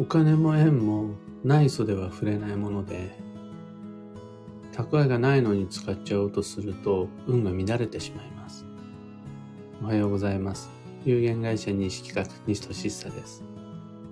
[0.00, 1.10] お金も縁も
[1.44, 3.10] ない袖は触れないもので、
[4.72, 8.64] 蓄えがないのに使っちゃおうとすると運が乱れてしまいます。
[9.82, 10.70] おはようございます。
[11.04, 13.44] 有限会社西企画西俊久です。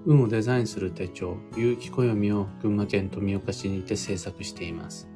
[0.05, 5.09] 運をデザインする手帳、有機暦を群馬県富岡市にて制作しています。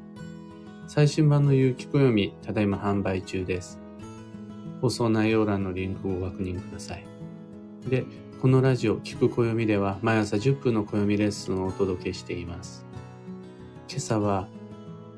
[0.89, 3.79] 最新版の有機暦、ただいま販売中です。
[4.81, 7.05] 放送内容欄のリンクをご確認ください。
[7.91, 8.07] で、
[8.43, 12.85] このラジオ、聞く暦では毎朝10分の暦レッスンをお届けしています。
[13.89, 14.49] 今朝は、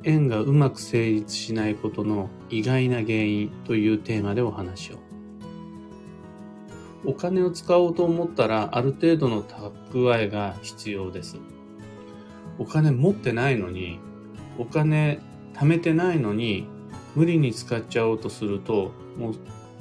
[0.02, 4.98] 縁がうまく成立しないことの意外な原因というテーマでお話を。
[7.06, 11.38] お金を使おうと思ったらある程度の蓄えが必要です。
[12.58, 14.00] お金持ってないのに、
[14.58, 15.18] お金
[15.54, 16.66] 貯めてないのに
[17.14, 19.34] 無理に使っちゃおうとすると、もう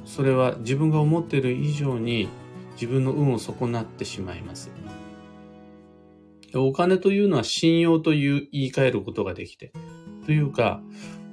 [0.06, 2.30] それは自分が思っている以上に
[2.74, 4.70] 自分の運を損なってしまいます。
[6.54, 9.72] お金というのは信用という言い換えることができて、
[10.26, 10.80] というか、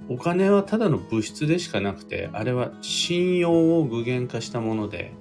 [0.09, 5.13] お金はただの物質でしかなくて、あれは信用を具現化したもので、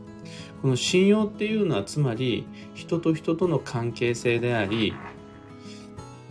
[0.63, 4.95] この信用っていうのはつまり人と人との関係性であり、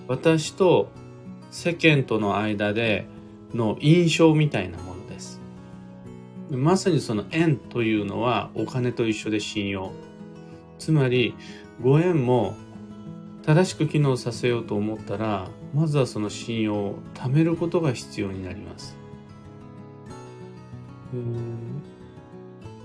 [0.08, 0.90] 私と
[1.52, 3.08] 世間との間で
[3.54, 4.89] の印象みたいなもの
[6.52, 9.92] まさにその縁というのはお金と一緒で信用。
[10.80, 11.36] つまり、
[11.82, 12.56] ご縁も
[13.46, 18.98] 正しく機能させようと思ったら、まずはその信用を貯めることが必要になります。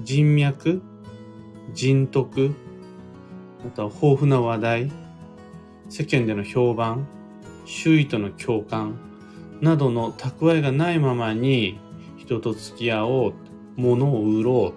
[0.03, 0.83] 人脈、
[1.73, 2.55] 人徳、
[3.65, 4.93] または豊富な話題、
[5.89, 7.07] 世間での評判、
[7.65, 8.99] 周囲との共感
[9.61, 11.79] などの蓄えがないままに
[12.19, 13.35] 人と付き合おう
[13.77, 14.75] 物を売ろ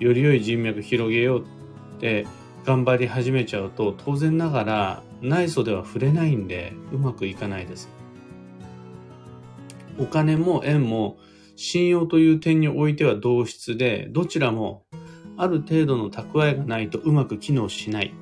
[0.00, 1.44] う、より良い人脈広げよう
[1.96, 2.26] って
[2.64, 7.88] 頑張り始めちゃうと、当然ながら内装では触れないんでうまくいかないです。
[9.98, 11.18] お金も縁も
[11.56, 14.84] 信用という点においては同質で、どちらも
[15.36, 18.14] ある程度の蓄えがないとうまく機能しない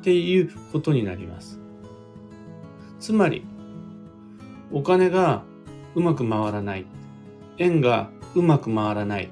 [0.00, 1.60] っていうことになります。
[3.00, 3.44] つまり、
[4.72, 5.44] お金が
[5.94, 6.86] うまく回らない。
[7.58, 9.30] 縁がうまく回らない。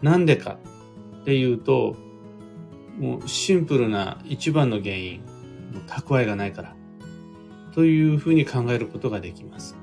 [0.00, 0.58] なんでか
[1.22, 1.96] っていうと、
[2.98, 5.22] もうシンプルな一番の原因、
[5.86, 6.76] 蓄えがないから。
[7.72, 9.76] というふうに考えることができます。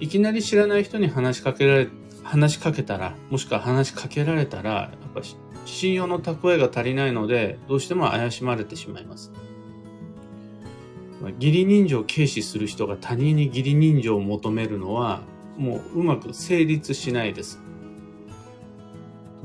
[0.00, 1.88] いきなり知らない人に話しかけられ、
[2.24, 5.20] 話しかけたら、もしくは話しかけられたら、やっぱ
[5.64, 9.32] 信用の蓄えが足りないので、どうしても怪しまれてしまいます。
[11.30, 15.22] 義理人情を軽視する人が他人に義理人情を求めるのは
[15.56, 17.60] もううまく成立しないです。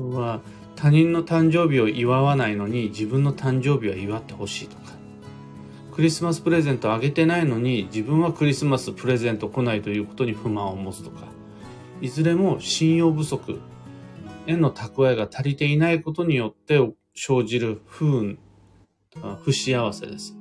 [0.00, 0.40] とは
[0.76, 4.94] 他人の誕生日を祝わないのに自分の誕生日は祝ってほしいとか
[5.92, 11.26] クリスマスプレゼントあげてないのに自分はクリスマスプレゼント来ないということに不満を持つとか
[12.00, 13.60] いずれも信用不足
[14.46, 16.78] への蓄えが足りていないことによって
[17.14, 18.38] 生じる不運
[19.44, 20.39] 不幸せです。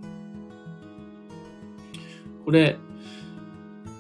[2.49, 2.79] これ、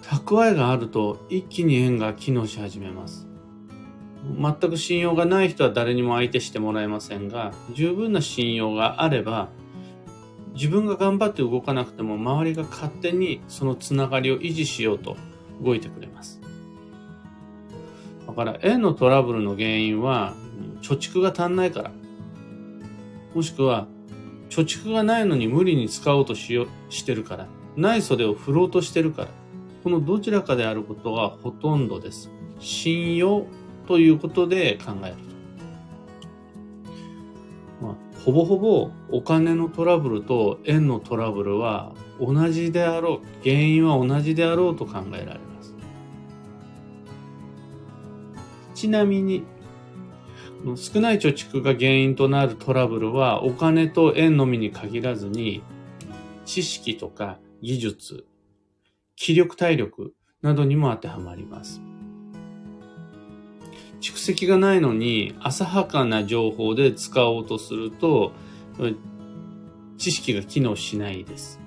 [0.01, 3.27] 蓄えがあると一気に縁が機能し始めます。
[4.39, 9.49] 全く信用がない人は誰にも相手してもらえませんが、十分な信用があれば、
[10.55, 15.15] 自分が頑張って動かなくても周りが勝手にそのつながりを維持しようと
[15.61, 16.41] 動いてくれます。
[18.25, 20.33] だから縁のトラブルの原因は
[20.81, 21.91] 貯蓄が足んないから。
[23.35, 23.85] もしくは
[24.49, 27.47] 貯蓄がないのに無理に使おうとしよしてるから。
[27.79, 29.27] ない袖を振ろうとしてるから。
[29.83, 32.29] このどちらかであることがほとんどです。
[32.59, 33.45] 信用
[33.87, 35.15] ということで考える
[37.79, 37.85] と。
[37.85, 37.95] まあ、
[38.25, 43.43] ほぼほぼお金のトラブルと縁のトラブルは同じであろう。
[43.43, 45.75] 原因は同じであろうと考えられます。
[48.73, 49.43] ちなみに、
[50.75, 55.63] 少ない貯蓄が原因となるトラブルはお金と縁のみに限らずに
[56.45, 58.25] 知識とか技術、
[59.15, 61.81] 気力体力などにも当てはまります。
[63.99, 68.31] 蓄積がないのに浅はかな情報で使おうとすると
[69.97, 71.59] 知識が機能しないです。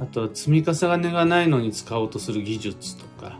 [0.00, 3.38] あとは積み重ねがないのに使おうとする技術とか、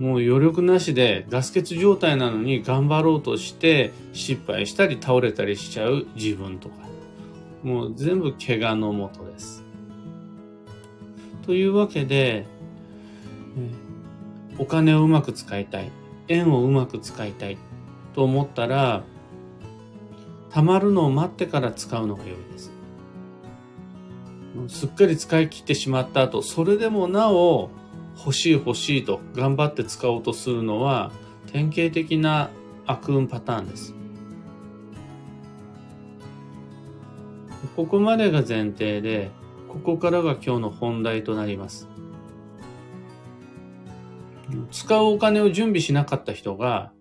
[0.00, 6.74] もう余力なしでガス欠状態なのに頑張ろうとして失敗したり倒れたりしちゃう自分とか、
[7.62, 9.62] もう全部怪我のもとです。
[11.44, 12.46] というわけで、
[14.58, 15.90] お金をうまく使いたい、
[16.28, 17.58] 縁をうまく使いたい
[18.14, 19.02] と思ったら、
[20.50, 22.72] 溜まるのを待ってから使うのが良いです。
[24.68, 27.70] すっかり使い切ってしまった後、それでもなお
[28.18, 31.10] 欲しい欲しいと頑張って使おうとするのは
[31.50, 32.50] 典型的な
[32.86, 33.94] 悪運パターンです。
[37.74, 39.30] ここまでが前提で、
[39.72, 41.88] ここからが今日の本題となります。
[44.70, 46.92] 使うお金を準備しなかった人が、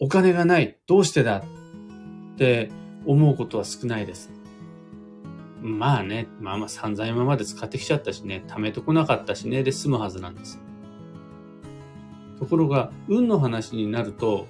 [0.00, 1.42] お金がない、どうしてだ
[2.34, 2.70] って
[3.04, 4.30] 思うことは少ないです。
[5.60, 10.62] まあね、まあまあ散々今まで使ってきちゃったしね、貯めてこなかったしね、で済むはずなんです。
[12.38, 14.46] ところが、運の話になると、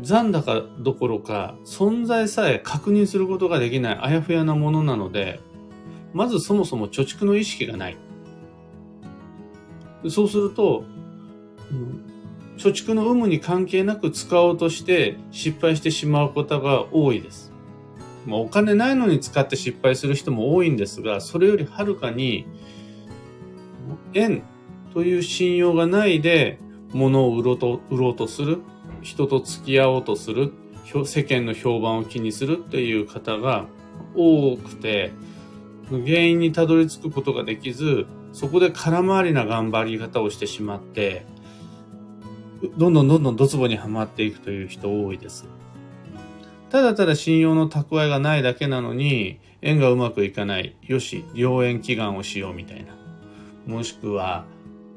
[0.00, 5.40] 残高どころか、存在さえ確認することができないあやふやなものなので、
[6.12, 7.96] まずそもそも貯蓄の意識がない。
[10.08, 10.84] そうすると、
[12.56, 17.52] 貯蓄の有無に関係なく使おうとして失敗してしまうことが多いです。
[18.26, 22.46] まあ、お金ないのに使って失敗する人も多いんですが、それよりはるかに、
[24.14, 24.42] 円
[24.92, 26.58] という信用がないで
[26.92, 28.62] 物を売ろうと売ろうとする、
[29.04, 30.52] 人と付き合おうとする、
[31.04, 33.66] 世間の評判を気にするっていう方が
[34.16, 35.12] 多くて、
[35.90, 41.26] 原因にたどり着くことができず、そこで空回りな頑張り方をしてしまって、
[42.78, 45.46] どんどんどんどんドツボにはまっていくという人多いです。
[46.70, 50.76] ただただ信用の蓄えがないだけなのに、縁がうまくいかない。
[50.80, 52.96] よし、良縁祈願をしようみたいな。
[53.66, 54.46] もしくは、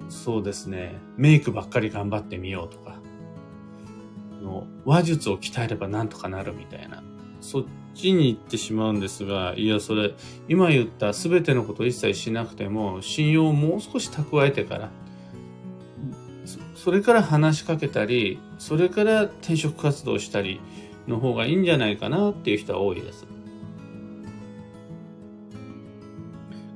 [0.07, 2.86] そうですね、メイクばっかり頑張ってみようとか、
[4.41, 7.03] の話術を鍛えればなんとかなるみたいな。
[7.41, 10.13] そっちに行ってしまうんですが、いや、それ、
[10.47, 14.91] 今言った全てのことを一切しなくても、信用をもう少し蓄えてから、
[16.75, 20.61] それから話しかけたり、それから転職活動したり、
[21.07, 23.25] の方がいいんじゃないかなっていう人は多いです。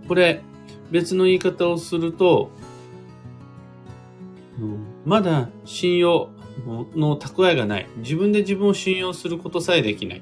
[0.07, 0.41] これ、
[0.89, 2.51] 別の言い方をすると、
[5.05, 6.29] まだ信用
[6.95, 7.87] の蓄えがない。
[7.97, 10.21] 自分で自分を信用することさえできない。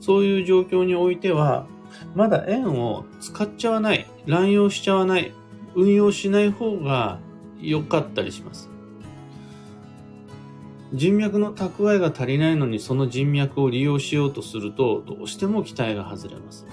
[0.00, 1.66] そういう状況においては、
[2.14, 5.32] まだ円を使っちゃわない、乱用しちゃわない、
[5.74, 7.18] 運用しない方が
[7.60, 8.70] 良かったりします。
[10.92, 16.66] 人脈の蓄えが足りないのにその人脈を利用しようとすると、どうしても期待が外れます。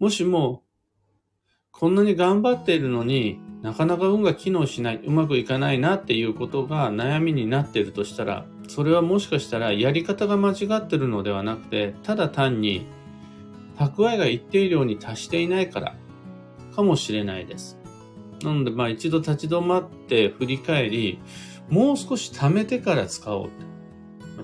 [0.00, 0.62] もしも、
[1.78, 12.86] こんなに頑張っているのになかなか運が機能しない、うまくいかないなっていうことが悩みになっているとしたら、それはもしかしたらやり方が間違ってるのではなくて、ただ単に
[13.76, 15.96] 蓄えが一定量に達していないから
[16.76, 17.78] かもしれないです。
[18.42, 21.18] なので、まあ一度立ち止まって振り返り、
[21.70, 23.50] もう少し貯めてから使おう。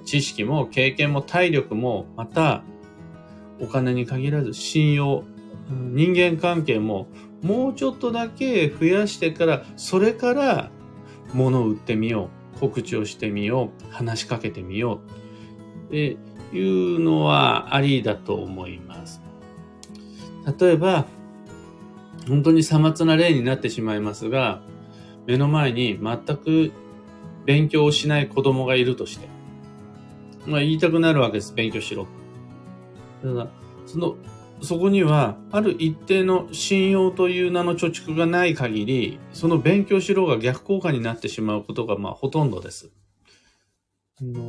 [0.05, 2.65] 知識も経験も体力も、また、
[3.61, 5.25] お金に限らず信用、
[5.71, 7.07] 人間関係も
[7.43, 10.71] もうちょっとだけ増やしてから、それから
[11.33, 12.61] 物を売ってみよう。
[12.61, 13.93] 告知をしてみよう。
[13.93, 15.01] 話しかけてみよ
[15.85, 15.89] う。
[15.89, 16.17] って
[16.53, 19.23] いうのはありだと思います。
[20.59, 21.07] 例えば、
[22.29, 24.61] 本当にさまつな例になってしまいますが、
[25.27, 26.73] 目の前に全く
[27.47, 29.29] 勉強をしない子供がいるとして、
[30.47, 31.55] まあ言いたくなるわけです。
[31.55, 32.07] 勉強しろ。
[33.23, 33.49] ただ、
[33.87, 34.17] その、
[34.63, 42.91] そこには、ある一定の信用という名の貯蓄がない限り、その勉強しろが逆効果になってしまうことが、まあほとんどです。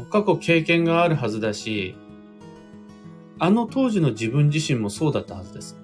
[0.10, 1.96] 過去経験があるはずだし、
[3.39, 5.77] あの当時の自分自身もそうだったはずです。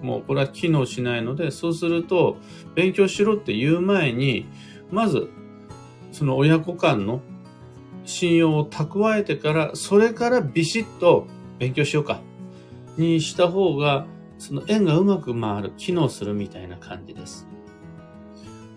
[0.00, 2.36] もうこれは機能しないので、そうすると、
[2.74, 4.46] 勉強しろって言う前に、
[4.90, 5.28] まず、
[6.12, 7.20] その親子間の
[8.04, 11.26] 信用を蓄えてから、それからビシッと
[11.58, 12.20] 勉強しようか、
[12.98, 14.06] にした方が、
[14.38, 17.46] その縁がうまく回る、機能するみたいな感じです。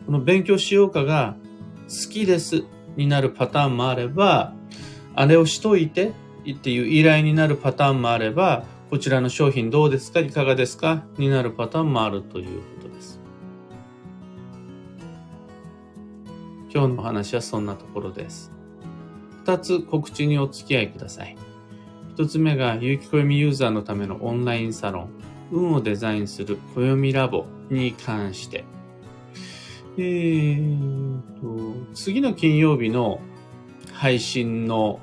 [0.06, 1.36] この勉強しようかが、
[1.88, 2.64] 好きです
[2.96, 4.54] になるパターンもあれば、
[5.14, 6.14] あれをしといて
[6.50, 13.20] っていう依頼になるパターンもあれば、こちらの商品どうですかいかがですかになるパターンもあるということです。
[16.74, 18.52] 今日のお話はそんなところです。
[19.46, 21.36] 二つ告知にお付き合いください。
[22.22, 25.10] 一つ目が、有機暦ユーザーのためのオンラインサロン、
[25.52, 28.64] 運をデザインする暦ラボに関して。
[29.98, 33.22] えーと、次の金曜日の
[33.92, 35.00] 配信の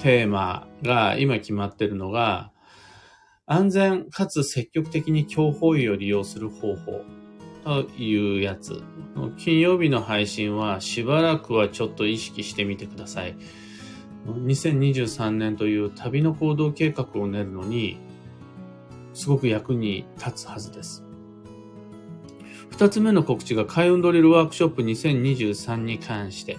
[0.00, 2.50] テーマが今決まってるのが、
[3.46, 7.04] 安全かつ積極的に強法医を利用する方法
[7.62, 8.82] というやつ。
[9.38, 13.36] 金曜日の配信はしばらくはちょっと意識してみてください。
[14.26, 17.98] 2023年という旅の行動計画を練るのに、
[19.14, 21.04] すごく役に立つはずです。
[22.70, 26.58] 二つ目の告知が開運ドリルワークショップ2023に関して、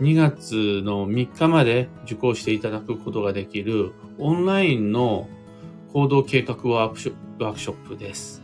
[0.00, 5.28] 2月の3日まで受講していただくことができるオンラインの
[5.92, 8.42] 行動計画ワークショップです。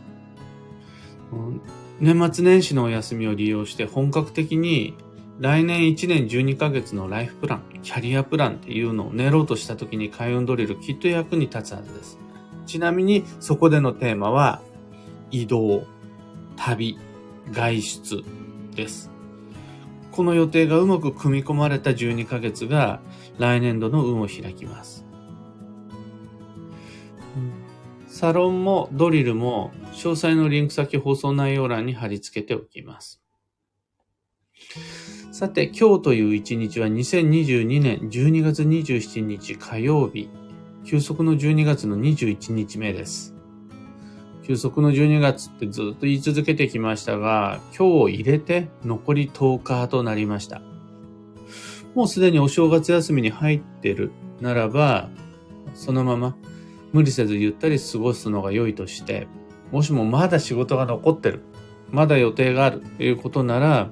[1.99, 4.95] 年末年始のお休みを利用して本格的に
[5.39, 12.19] 来年1年12ヶ月のライフプラン、キャリアプランっていうのを練ろうとした時に開運ドリルきっと役に立つはずです。
[12.65, 14.61] ちなみにそこでのテーマは
[15.31, 15.85] 移動、
[16.57, 16.97] 旅、
[17.51, 18.23] 外出
[18.75, 19.09] です。
[20.11, 22.99] この予定がうまく組み込まれた12ヶ月が
[23.37, 25.05] 来年度の運を開きます。
[28.07, 33.21] サロンもドリルも詳細のリンク先放送内容欄に貼り付けておきます。
[35.39, 40.29] さて、今日という一日は2022年12月27日火曜日、
[40.83, 43.33] 休息の12月の21日目です。
[44.43, 50.61] 休息の12月ってずっと言い続けてきましたが、今日を入れて残り10日となりました。
[51.95, 55.07] もうすでにお正月休みに入ってるならば、
[55.73, 56.35] そのまま
[56.91, 59.29] 無理せずゆったり過ごすのが良いとして、
[59.71, 61.43] もしもまだ仕事が残ってる、
[61.91, 63.89] まだ予定があるということなら、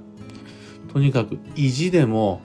[0.91, 2.41] とにかく意地でも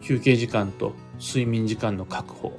[0.00, 2.58] 休憩時間と睡眠時間の確保。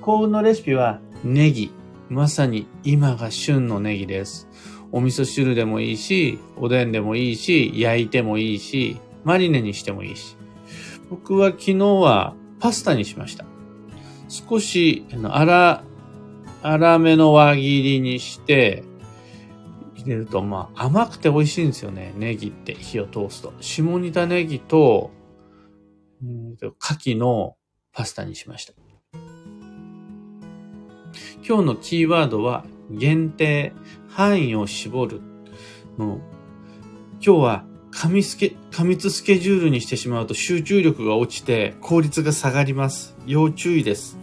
[0.00, 1.70] 幸運のレシピはネギ、
[2.08, 4.48] まさに今が旬のネギです。
[4.92, 10.36] お味噌汁でもいいし、おでんでもいいし、焼いてもいいし、マリネにしてもいいし。
[11.10, 13.44] 僕は昨日はパスタにしました。
[14.28, 15.82] 少し、粗、
[16.62, 18.84] 粗めの輪切りにして、
[19.98, 22.14] 入れると、まあ甘くて美味しいんですよね。
[22.16, 23.52] ネギって火を通すと。
[23.60, 25.10] 下仁田ネギと、
[26.22, 27.56] うんと牡蠣の
[27.92, 28.72] パスタにしました。
[31.46, 33.72] 今日のキーワードは限定、
[34.08, 35.20] 範囲を絞る。
[35.98, 36.20] 今
[37.20, 43.16] 日は過密過密スケジュールにしてしまうと集中力が落ちて効率が下がります。
[43.26, 44.18] 要注意です。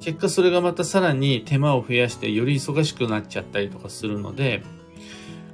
[0.00, 4.62] 結果それがまたさらに手間を増やしてより忙しくなっちゃったりとかするので、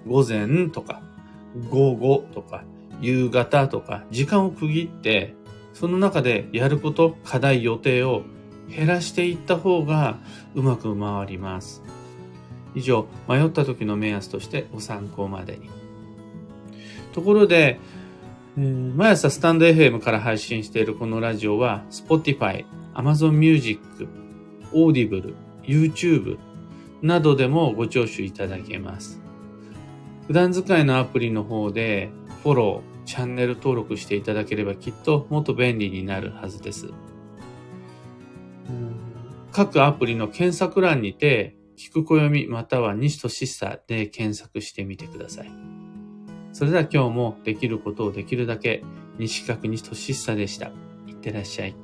[0.06, 1.02] 午前とか
[1.68, 2.64] 午後とか
[3.00, 5.34] 夕方とか時間を区切って
[5.74, 8.22] その中でやること、課題、予定を
[8.68, 10.18] 減らしていった方が
[10.54, 11.82] うまく回ります。
[12.74, 15.70] 以上、迷った時の目安としてご参考までに。
[17.12, 17.78] ところで、
[18.56, 23.80] えー、毎朝スタンド FM から配信しているこのラジオは Spotify、Amazon Music、
[24.72, 26.38] Audible、YouTube
[27.02, 29.21] などでもご聴取いただけます。
[30.26, 32.10] 普段使いのアプリの方で
[32.42, 36.90] フォロー、チャンネル登録していただければきっともっと便利になるはずです。
[39.52, 45.50] 各アプリの検索欄にて、聞く暦または西しさで検索してみてください。
[46.52, 48.82] それでは今日もできることをできるだけ、
[49.18, 50.70] 西角西しさでした。
[51.06, 51.74] いってらっしゃい。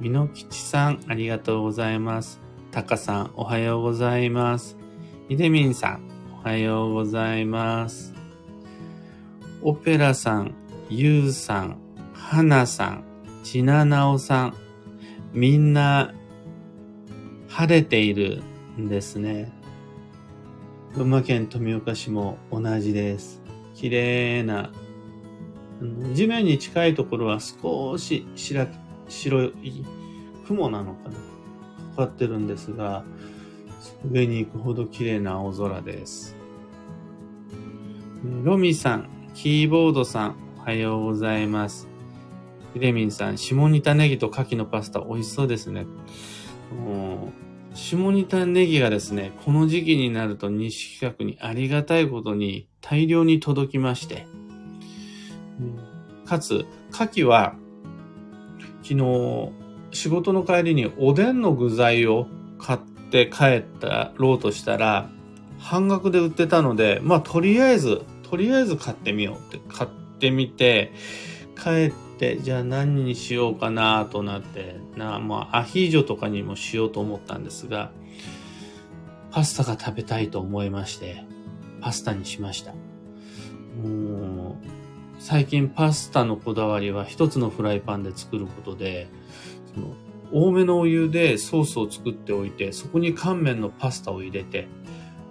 [0.00, 2.45] みのきちさん、ありがとうございます。
[2.76, 4.76] たかさん、おはようございます。
[5.30, 6.02] ひでみんさん、
[6.42, 8.12] おはようございます。
[9.62, 10.54] オペラさん、
[10.90, 11.78] ゆうさん、
[12.12, 13.04] はなさん、
[13.42, 14.54] ちななおさん、
[15.32, 16.12] みんな
[17.48, 18.42] 晴れている
[18.78, 19.50] んですね。
[20.94, 23.40] 群馬県富岡市も同じです。
[23.72, 24.70] 綺麗な、
[26.12, 28.66] 地面に近いところは少し白
[29.08, 29.82] 白い
[30.46, 31.25] 雲なのかな
[31.96, 33.04] かってるんですが、
[34.10, 36.36] 上に行くほど綺麗な青空です。
[38.42, 41.88] ロミさん、キーボードさん、おはようございます。
[42.74, 45.86] ひでみんさん、下仁田ネギと牡蠣のパスタ美味しそうですね。
[47.74, 54.26] 下仁田ネギがですね、この時期になると西企画にありがたいことに大量に届きまして、
[56.24, 57.54] かつ、牡蠣は
[58.82, 59.52] 昨日
[59.96, 62.26] 仕事の帰りにおでんの具材を
[62.58, 62.78] 買っ
[63.10, 65.08] て帰ったろうとしたら、
[65.58, 70.92] 半額で売ってたので、まあとりあえず、とりあえず買ってみようって買ってみて、
[71.60, 77.90] 帰って、じゃあ何にしようかなとなって、な、まあ、アヒージョとかにもしようと思ったんですが、
[79.30, 81.24] パスタが食べたいと思いまして、
[81.80, 82.72] パスタにしました。
[83.82, 84.66] もう、
[85.18, 89.08] 最近パスタのこだわりは一つのフライパンで作ることで、
[89.76, 89.94] その
[90.32, 94.66] 多めのお湯でソースを作っておいて、そこに乾麺のパスタを入れて、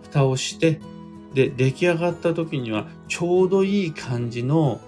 [0.04, 0.80] 蓋をして、
[1.34, 4.80] で、出来上がった時にはちょうどいい感じの、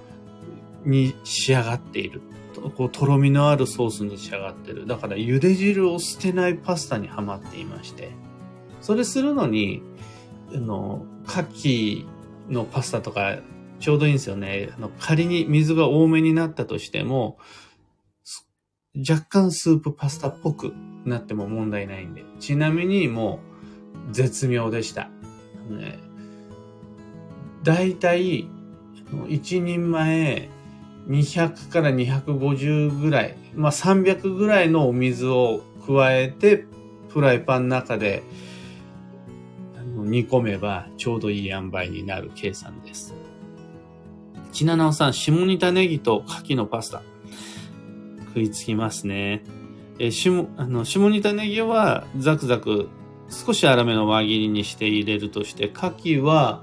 [0.85, 2.21] に仕上がっている。
[2.77, 4.87] こう、とろみのあるソースに仕上がってる。
[4.87, 8.11] だから茹で汁を捨てないパスタにはまっていまして。
[8.81, 9.81] それするのに、
[10.53, 12.05] あの、牡蠣
[12.49, 13.39] のパスタとか
[13.79, 14.69] ちょうどいいんですよね。
[14.75, 17.37] あの仮に水が多めになったとしても、
[18.97, 20.73] 若干スープパスタっぽく
[21.05, 22.25] なっても問題ないんで。
[22.39, 23.39] ちなみにも
[24.09, 25.09] う絶妙でした。
[25.69, 25.99] ね、
[27.63, 28.49] だいたい
[29.11, 30.49] 1人前
[31.07, 36.65] 200から250ぐらい、まあ300ぐらいのお水を加えて
[37.09, 38.23] フライパンの中で
[39.95, 43.13] 煮込めばちょうどいい塩梅になる計算です。
[44.51, 47.01] ちななおさん、下仁田ネギと牡蠣のパスタ。
[48.37, 49.43] 食いつきますね。
[49.97, 52.87] え下、あの、下仁田ネギはザクザク
[53.29, 56.61] 少し粗めの輪切りにして入れるとして、牡蠣は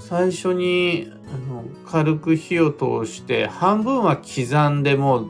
[0.00, 5.28] 最初にあの軽く火を通して、半分は刻んでもう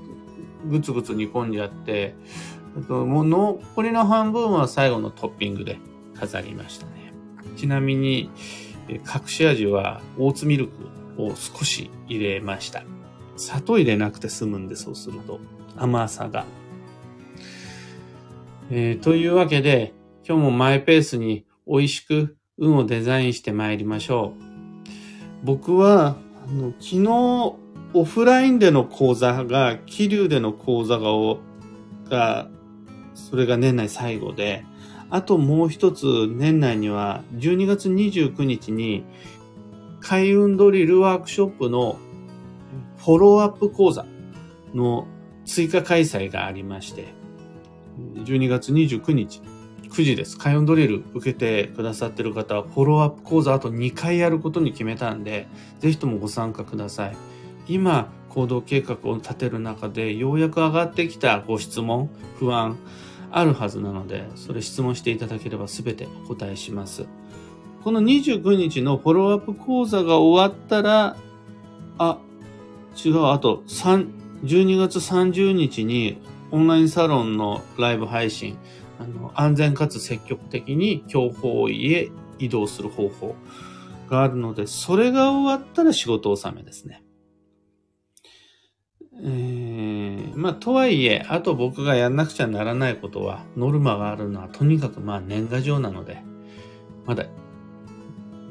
[0.66, 2.14] ぐつぐつ煮込んじゃって、
[2.78, 5.78] あともう残りの半分は最後のトッピングで
[6.18, 7.12] 飾りましたね。
[7.58, 8.30] ちなみに、
[8.88, 10.72] 隠し味はオーツミルク
[11.18, 12.82] を少し入れました。
[13.36, 15.38] 砂糖入れなくて済むんで、そうすると
[15.76, 16.44] 甘さが。
[18.70, 19.92] えー、というわけで、
[20.26, 24.42] 今日もマイペースに美味しく運をデザインして参りましょう。
[25.44, 26.16] 僕は、
[26.48, 27.56] あの昨日
[27.94, 31.10] オフラインでの講座が、気流での講座が、
[32.08, 32.48] が、
[33.14, 34.64] それが年内最後で、
[35.12, 39.04] あともう一つ年内には12月29日に
[40.00, 41.98] 開運ドリルワークショップの
[42.96, 44.06] フォローアップ講座
[44.72, 45.06] の
[45.52, 47.08] 追加開催がありまして、
[48.24, 49.42] 12月29日、
[49.90, 50.38] 9時です。
[50.38, 55.46] 開運ドリル受けてくださってる方は、フォローアップ講座あと2回やることに決めたんで、
[55.78, 57.16] ぜひともご参加ください。
[57.68, 62.78] 今、行動計画を立てる中で、ようやく上がってきたご質問、不安、
[63.30, 67.04] あるはずなので、それ質問していただければ全てお答えします。
[67.84, 71.18] この29日のフォローアップ講座が終わったら、
[71.98, 72.18] あ、
[73.04, 78.58] 違う、あと3、12月30日にオンラインサロンのライブ配信、
[78.98, 83.36] あの安全かつ積極的に強法医へ移動する方法
[84.10, 87.02] があるので、それが終わったら仕事納めですね。
[89.24, 96.22] えー、まあ、とはいえ、あと僕がやんなくちゃならないことは、ノルマがあるのは、とにかくまあ年賀状なので、
[97.06, 97.26] まだ、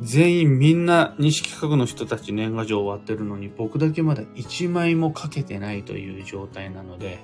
[0.02, 7.24] 全員みんな西企画の人たち年賀状終わってるのに、僕だけまだ1枚もかけてないという状態なので、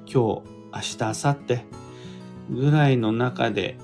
[0.00, 0.42] 今日、明
[0.80, 1.64] 日、明後日
[2.50, 3.78] ぐらいの中で、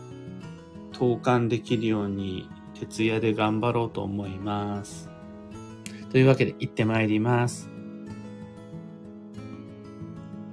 [0.93, 5.09] 投函できるように、徹夜で頑張ろうと思います。
[6.11, 7.74] というわけで、行ってまいります。